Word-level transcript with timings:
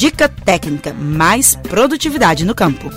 Dica 0.00 0.30
Técnica 0.30 0.94
Mais 0.94 1.54
Produtividade 1.54 2.46
no 2.46 2.54
Campo. 2.54 2.88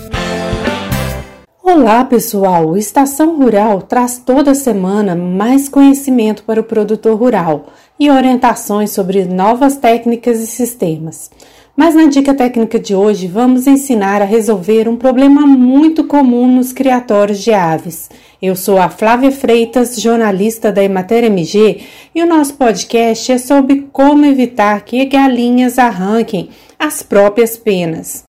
Olá, 1.61 2.05
pessoal! 2.05 2.77
Estação 2.77 3.35
Rural 3.35 3.81
traz 3.81 4.23
toda 4.25 4.55
semana 4.55 5.13
mais 5.13 5.67
conhecimento 5.67 6.43
para 6.43 6.61
o 6.61 6.63
produtor 6.63 7.19
rural 7.19 7.65
e 7.99 8.09
orientações 8.09 8.91
sobre 8.91 9.25
novas 9.25 9.75
técnicas 9.75 10.39
e 10.39 10.47
sistemas. 10.47 11.29
Mas 11.75 11.93
na 11.93 12.05
dica 12.05 12.33
técnica 12.33 12.79
de 12.79 12.95
hoje 12.95 13.27
vamos 13.27 13.67
ensinar 13.67 14.21
a 14.21 14.25
resolver 14.25 14.87
um 14.87 14.95
problema 14.95 15.41
muito 15.41 16.05
comum 16.05 16.47
nos 16.47 16.71
criatórios 16.71 17.39
de 17.39 17.51
aves. 17.51 18.09
Eu 18.41 18.55
sou 18.55 18.77
a 18.77 18.87
Flávia 18.87 19.31
Freitas, 19.31 19.99
jornalista 19.99 20.71
da 20.71 20.81
Emater 20.81 21.25
MG, 21.25 21.81
e 22.15 22.23
o 22.23 22.25
nosso 22.25 22.53
podcast 22.53 23.29
é 23.29 23.37
sobre 23.37 23.89
como 23.91 24.23
evitar 24.23 24.85
que 24.85 25.03
galinhas 25.03 25.77
arranquem 25.77 26.49
as 26.83 27.01
próprias 27.01 27.55
penas. 27.55 28.23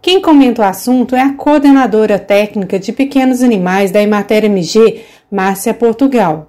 Quem 0.00 0.22
comenta 0.22 0.62
o 0.62 0.64
assunto 0.64 1.16
é 1.16 1.20
a 1.20 1.34
coordenadora 1.34 2.16
técnica 2.16 2.78
de 2.78 2.92
pequenos 2.92 3.42
animais 3.42 3.90
da 3.90 4.00
Emater 4.00 4.44
MG, 4.44 5.04
Márcia 5.28 5.74
Portugal. 5.74 6.46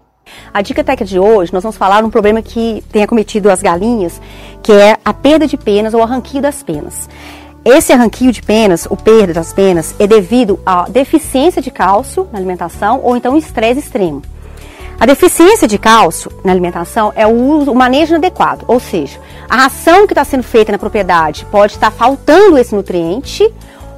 A 0.54 0.62
dica 0.62 0.84
técnica 0.84 1.06
de 1.06 1.18
hoje, 1.18 1.52
nós 1.52 1.64
vamos 1.64 1.76
falar 1.76 2.06
um 2.06 2.10
problema 2.12 2.40
que 2.44 2.84
tem 2.92 3.02
acometido 3.02 3.50
as 3.50 3.64
galinhas, 3.64 4.22
que 4.62 4.72
é 4.72 4.96
a 5.04 5.12
perda 5.12 5.48
de 5.48 5.58
penas 5.58 5.96
ou 5.96 6.04
arranquio 6.04 6.40
das 6.40 6.62
penas. 6.62 7.10
Esse 7.66 7.92
arranquio 7.92 8.32
de 8.32 8.44
penas, 8.44 8.86
o 8.86 8.96
perda 8.96 9.34
das 9.34 9.52
penas, 9.52 9.96
é 9.98 10.06
devido 10.06 10.60
à 10.64 10.88
deficiência 10.88 11.64
de 11.64 11.72
cálcio 11.72 12.30
na 12.32 12.38
alimentação 12.38 13.02
ou 13.04 13.18
então 13.18 13.36
estresse 13.36 13.80
extremo. 13.80 14.22
A 15.00 15.06
deficiência 15.06 15.66
de 15.66 15.78
cálcio 15.78 16.30
na 16.44 16.52
alimentação 16.52 17.14
é 17.16 17.26
o, 17.26 17.32
uso, 17.32 17.72
o 17.72 17.76
manejo 17.76 18.16
inadequado, 18.16 18.66
ou 18.68 18.82
seja, 18.82 19.18
a 19.50 19.56
ração 19.56 20.06
que 20.06 20.12
está 20.12 20.26
sendo 20.26 20.44
feita 20.44 20.74
na 20.74 20.78
propriedade 20.78 21.46
pode 21.50 21.74
estar 21.74 21.90
faltando 21.90 22.58
esse 22.58 22.76
nutriente 22.76 23.44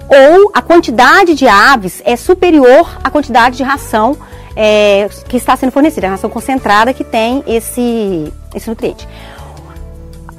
ou 0.07 0.51
a 0.53 0.61
quantidade 0.61 1.33
de 1.33 1.47
aves 1.47 2.03
é 2.05 2.15
superior 2.15 2.99
à 3.03 3.09
quantidade 3.09 3.57
de 3.57 3.63
ração 3.63 4.15
é, 4.55 5.09
que 5.27 5.37
está 5.37 5.55
sendo 5.55 5.71
fornecida, 5.71 6.05
a 6.05 6.11
ração 6.11 6.29
concentrada 6.29 6.93
que 6.93 7.03
tem 7.03 7.43
esse, 7.47 8.31
esse 8.53 8.69
nutriente. 8.69 9.07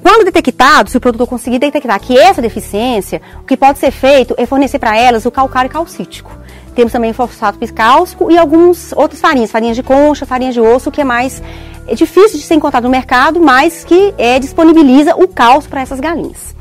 Quando 0.01 0.25
detectado, 0.25 0.91
se 0.91 0.97
o 0.97 1.01
produtor 1.01 1.27
conseguir 1.27 1.59
detectar 1.59 1.99
que 1.99 2.17
essa 2.17 2.41
deficiência, 2.41 3.21
o 3.41 3.47
que 3.47 3.57
pode 3.57 3.81
ser 3.81 3.91
feito 3.91 4.35
é 4.39 4.47
fornecer 4.47 4.79
para 4.79 4.97
elas 4.97 5.27
o 5.27 5.31
calcário 5.31 5.71
calcítico. 5.71 6.42
Temos 6.75 6.93
também 6.93 7.13
fosfato 7.13 7.59
piscálcico 7.59 8.31
e 8.31 8.39
algumas 8.39 8.93
outras 8.93 9.21
farinhas, 9.21 9.51
farinhas 9.51 9.77
de 9.77 9.83
concha, 9.83 10.25
farinhas 10.25 10.55
de 10.55 10.61
osso, 10.61 10.91
que 10.91 11.01
é 11.01 11.05
mais 11.05 11.43
é 11.87 11.95
difícil 11.95 12.39
de 12.39 12.45
ser 12.45 12.55
encontrado 12.55 12.85
no 12.85 12.91
mercado, 12.91 13.41
mas 13.41 13.85
que 13.85 14.15
é, 14.17 14.39
disponibiliza 14.39 15.17
o 15.17 15.27
cálcio 15.27 15.69
para 15.69 15.81
essas 15.81 16.01
galinhas. 16.01 16.55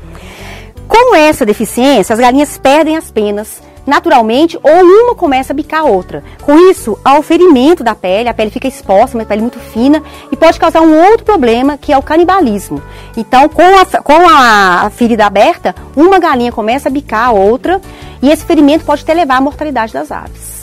Com 0.88 1.14
essa 1.14 1.46
deficiência, 1.46 2.12
as 2.12 2.18
galinhas 2.18 2.58
perdem 2.58 2.96
as 2.96 3.10
penas, 3.10 3.62
naturalmente 3.86 4.58
ou 4.62 4.82
uma 4.82 5.14
começa 5.14 5.52
a 5.52 5.56
bicar 5.56 5.80
a 5.80 5.84
outra. 5.84 6.22
Com 6.42 6.70
isso, 6.70 6.98
há 7.04 7.18
o 7.18 7.22
ferimento 7.22 7.82
da 7.82 7.94
pele, 7.94 8.28
a 8.28 8.34
pele 8.34 8.50
fica 8.50 8.68
exposta, 8.68 9.16
uma 9.16 9.24
pele 9.24 9.42
muito 9.42 9.58
fina 9.58 10.02
e 10.30 10.36
pode 10.36 10.58
causar 10.58 10.80
um 10.80 11.00
outro 11.10 11.24
problema 11.24 11.78
que 11.78 11.92
é 11.92 11.98
o 11.98 12.02
canibalismo. 12.02 12.82
Então, 13.16 13.48
com 13.48 13.62
a, 13.62 14.02
com 14.02 14.28
a 14.28 14.90
ferida 14.90 15.26
aberta, 15.26 15.74
uma 15.96 16.18
galinha 16.18 16.52
começa 16.52 16.88
a 16.88 16.92
bicar 16.92 17.28
a 17.28 17.32
outra 17.32 17.80
e 18.22 18.30
esse 18.30 18.46
ferimento 18.46 18.84
pode 18.84 19.02
até 19.02 19.12
levar 19.12 19.36
à 19.36 19.40
mortalidade 19.40 19.92
das 19.92 20.10
aves. 20.12 20.62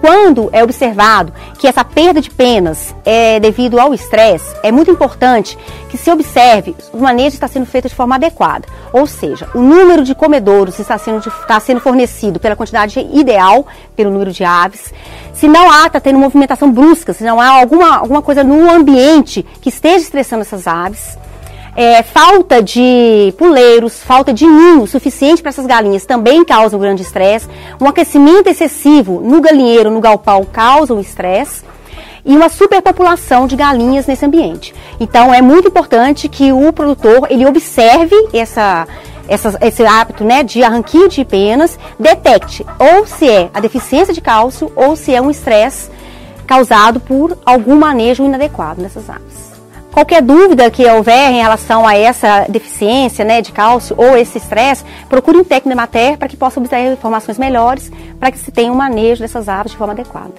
Quando 0.00 0.48
é 0.52 0.62
observado 0.62 1.32
que 1.58 1.66
essa 1.66 1.84
perda 1.84 2.20
de 2.20 2.30
penas 2.30 2.94
é 3.04 3.40
devido 3.40 3.80
ao 3.80 3.92
estresse, 3.92 4.54
é 4.62 4.70
muito 4.70 4.90
importante 4.90 5.58
que 5.90 5.98
se 5.98 6.10
observe 6.10 6.76
o 6.92 6.98
manejo 6.98 7.34
está 7.34 7.48
sendo 7.48 7.66
feito 7.66 7.88
de 7.88 7.94
forma 7.94 8.14
adequada. 8.14 8.66
Ou 8.92 9.06
seja, 9.06 9.48
o 9.54 9.58
número 9.60 10.04
de 10.04 10.14
comedouros 10.14 10.78
está 10.78 10.96
sendo, 10.98 11.28
está 11.28 11.58
sendo 11.58 11.80
fornecido 11.80 12.38
pela 12.38 12.54
quantidade 12.54 13.00
ideal, 13.12 13.66
pelo 13.96 14.10
número 14.10 14.30
de 14.30 14.44
aves. 14.44 14.92
Se 15.34 15.48
não 15.48 15.70
há, 15.70 15.88
está 15.88 15.98
tendo 15.98 16.18
movimentação 16.18 16.70
brusca, 16.70 17.12
se 17.12 17.24
não 17.24 17.40
há 17.40 17.60
alguma, 17.60 17.96
alguma 17.96 18.22
coisa 18.22 18.44
no 18.44 18.70
ambiente 18.70 19.44
que 19.60 19.68
esteja 19.68 19.96
estressando 19.96 20.42
essas 20.42 20.66
aves 20.66 21.18
é, 21.78 22.02
falta 22.02 22.60
de 22.60 23.32
puleiros, 23.38 24.02
falta 24.02 24.34
de 24.34 24.44
ninho 24.44 24.84
suficiente 24.84 25.40
para 25.40 25.50
essas 25.50 25.64
galinhas 25.64 26.04
também 26.04 26.44
causa 26.44 26.76
um 26.76 26.80
grande 26.80 27.02
estresse. 27.02 27.46
Um 27.80 27.86
aquecimento 27.86 28.48
excessivo 28.48 29.20
no 29.20 29.40
galinheiro, 29.40 29.88
no 29.88 30.00
galpão, 30.00 30.44
causa 30.44 30.92
um 30.92 30.98
estresse. 30.98 31.62
E 32.24 32.34
uma 32.36 32.48
superpopulação 32.48 33.46
de 33.46 33.54
galinhas 33.54 34.08
nesse 34.08 34.26
ambiente. 34.26 34.74
Então 34.98 35.32
é 35.32 35.40
muito 35.40 35.68
importante 35.68 36.28
que 36.28 36.50
o 36.52 36.72
produtor 36.72 37.28
ele 37.30 37.46
observe 37.46 38.16
essa, 38.32 38.88
essa, 39.28 39.56
esse 39.60 39.86
hábito 39.86 40.24
né, 40.24 40.42
de 40.42 40.64
arranquio 40.64 41.08
de 41.08 41.24
penas, 41.24 41.78
detecte 41.96 42.66
ou 42.76 43.06
se 43.06 43.30
é 43.30 43.50
a 43.54 43.60
deficiência 43.60 44.12
de 44.12 44.20
cálcio 44.20 44.72
ou 44.74 44.96
se 44.96 45.14
é 45.14 45.22
um 45.22 45.30
estresse 45.30 45.88
causado 46.44 46.98
por 46.98 47.38
algum 47.46 47.76
manejo 47.76 48.24
inadequado 48.24 48.82
nessas 48.82 49.08
aves. 49.08 49.47
Qualquer 49.98 50.22
dúvida 50.22 50.70
que 50.70 50.86
houver 50.86 51.32
em 51.32 51.42
relação 51.42 51.84
a 51.84 51.92
essa 51.92 52.46
deficiência 52.48 53.24
né, 53.24 53.42
de 53.42 53.50
cálcio 53.50 53.96
ou 53.98 54.16
esse 54.16 54.38
estresse, 54.38 54.84
procure 55.08 55.38
um 55.38 55.42
técnico 55.42 55.70
de 55.70 55.74
matéria 55.74 56.16
para 56.16 56.28
que 56.28 56.36
possa 56.36 56.60
obter 56.60 56.92
informações 56.92 57.36
melhores 57.36 57.90
para 58.16 58.30
que 58.30 58.38
se 58.38 58.52
tenha 58.52 58.70
um 58.70 58.76
manejo 58.76 59.20
dessas 59.20 59.48
aves 59.48 59.72
de 59.72 59.76
forma 59.76 59.94
adequada. 59.94 60.34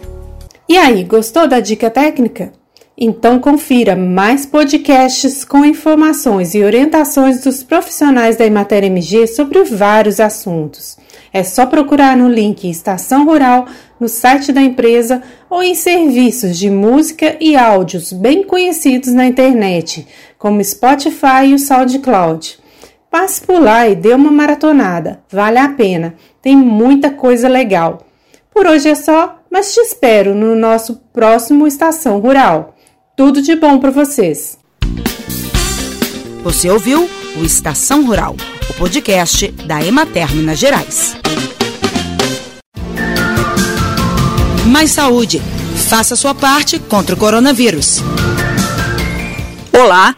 E 0.69 0.77
aí, 0.77 1.03
gostou 1.03 1.45
da 1.45 1.59
dica 1.59 1.89
técnica? 1.89 2.53
Então 2.97 3.37
confira 3.37 3.97
mais 3.97 4.45
podcasts 4.45 5.43
com 5.43 5.65
informações 5.65 6.55
e 6.55 6.63
orientações 6.63 7.43
dos 7.43 7.61
profissionais 7.61 8.37
da 8.37 8.45
Emater 8.45 8.85
MG 8.85 9.27
sobre 9.27 9.61
vários 9.65 10.21
assuntos. 10.21 10.97
É 11.33 11.43
só 11.43 11.65
procurar 11.65 12.15
no 12.15 12.29
link 12.29 12.69
Estação 12.69 13.25
Rural 13.25 13.65
no 13.99 14.07
site 14.07 14.51
da 14.51 14.61
empresa 14.61 15.21
ou 15.49 15.61
em 15.61 15.75
serviços 15.75 16.57
de 16.57 16.69
música 16.69 17.35
e 17.39 17.55
áudios 17.55 18.13
bem 18.13 18.43
conhecidos 18.43 19.11
na 19.11 19.25
internet, 19.25 20.07
como 20.37 20.63
Spotify 20.63 21.47
e 21.47 21.53
o 21.53 21.59
SoundCloud. 21.59 22.59
Passe 23.11 23.41
por 23.41 23.61
lá 23.61 23.87
e 23.87 23.95
dê 23.95 24.13
uma 24.13 24.31
maratonada, 24.31 25.21
vale 25.29 25.57
a 25.57 25.69
pena, 25.69 26.15
tem 26.41 26.55
muita 26.55 27.09
coisa 27.09 27.47
legal. 27.47 28.05
Por 28.53 28.67
hoje 28.67 28.89
é 28.89 28.95
só, 28.95 29.39
mas 29.49 29.73
te 29.73 29.79
espero 29.79 30.35
no 30.35 30.55
nosso 30.55 31.01
próximo 31.11 31.65
Estação 31.65 32.19
Rural. 32.19 32.75
Tudo 33.15 33.41
de 33.41 33.55
bom 33.55 33.79
para 33.79 33.89
vocês! 33.89 34.57
Você 36.43 36.69
ouviu 36.69 37.09
o 37.35 37.43
Estação 37.43 38.05
Rural, 38.05 38.35
o 38.69 38.73
podcast 38.75 39.51
da 39.65 39.83
Emater 39.83 40.33
Minas 40.33 40.57
Gerais. 40.57 41.17
Mais 44.69 44.91
saúde. 44.91 45.41
Faça 45.89 46.15
sua 46.15 46.35
parte 46.35 46.77
contra 46.77 47.15
o 47.15 47.17
coronavírus. 47.17 48.03
Olá. 49.73 50.15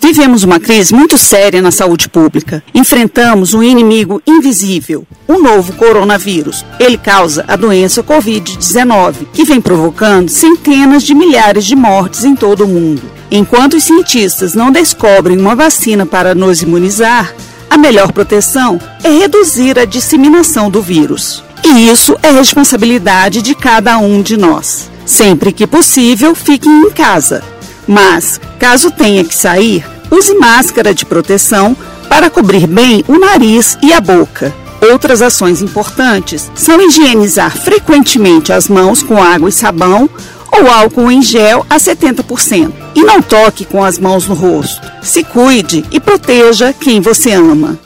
Vivemos 0.00 0.44
uma 0.44 0.60
crise 0.60 0.94
muito 0.94 1.18
séria 1.18 1.60
na 1.60 1.72
saúde 1.72 2.08
pública. 2.08 2.62
Enfrentamos 2.72 3.54
um 3.54 3.62
inimigo 3.62 4.22
invisível, 4.26 5.04
o 5.26 5.38
novo 5.38 5.72
coronavírus. 5.72 6.64
Ele 6.78 6.96
causa 6.96 7.44
a 7.48 7.56
doença 7.56 8.02
Covid-19, 8.04 9.26
que 9.32 9.44
vem 9.44 9.60
provocando 9.60 10.28
centenas 10.28 11.02
de 11.02 11.14
milhares 11.14 11.64
de 11.64 11.74
mortes 11.74 12.24
em 12.24 12.36
todo 12.36 12.64
o 12.64 12.68
mundo. 12.68 13.02
Enquanto 13.30 13.74
os 13.74 13.84
cientistas 13.84 14.54
não 14.54 14.70
descobrem 14.70 15.38
uma 15.38 15.56
vacina 15.56 16.06
para 16.06 16.34
nos 16.34 16.62
imunizar, 16.62 17.34
a 17.68 17.76
melhor 17.76 18.12
proteção 18.12 18.80
é 19.02 19.08
reduzir 19.08 19.76
a 19.78 19.84
disseminação 19.84 20.70
do 20.70 20.80
vírus. 20.82 21.42
E 21.64 21.88
isso 21.88 22.16
é 22.22 22.30
responsabilidade 22.30 23.40
de 23.40 23.54
cada 23.54 23.98
um 23.98 24.20
de 24.20 24.36
nós. 24.36 24.90
Sempre 25.06 25.52
que 25.52 25.66
possível, 25.66 26.34
fiquem 26.34 26.86
em 26.86 26.90
casa. 26.90 27.42
Mas, 27.86 28.40
caso 28.58 28.90
tenha 28.90 29.24
que 29.24 29.34
sair, 29.34 29.84
use 30.10 30.34
máscara 30.34 30.94
de 30.94 31.04
proteção 31.04 31.76
para 32.08 32.30
cobrir 32.30 32.66
bem 32.66 33.04
o 33.08 33.18
nariz 33.18 33.78
e 33.82 33.92
a 33.92 34.00
boca. 34.00 34.54
Outras 34.90 35.22
ações 35.22 35.62
importantes 35.62 36.50
são 36.54 36.80
higienizar 36.80 37.56
frequentemente 37.56 38.52
as 38.52 38.68
mãos 38.68 39.02
com 39.02 39.22
água 39.22 39.48
e 39.48 39.52
sabão 39.52 40.10
ou 40.50 40.68
álcool 40.68 41.10
em 41.10 41.22
gel 41.22 41.64
a 41.70 41.76
70%. 41.76 42.72
E 42.94 43.02
não 43.02 43.22
toque 43.22 43.64
com 43.64 43.82
as 43.82 43.98
mãos 43.98 44.26
no 44.26 44.34
rosto. 44.34 44.90
Se 45.00 45.24
cuide 45.24 45.84
e 45.90 45.98
proteja 45.98 46.72
quem 46.72 47.00
você 47.00 47.32
ama. 47.32 47.78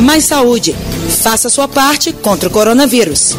Mais 0.00 0.24
saúde. 0.24 0.74
Faça 1.22 1.48
sua 1.48 1.66
parte 1.66 2.12
contra 2.12 2.48
o 2.48 2.52
coronavírus. 2.52 3.36